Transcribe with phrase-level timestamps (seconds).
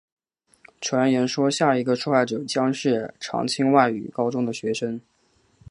[0.79, 4.99] 传言说下一个受害者将是常青外语高中的学生。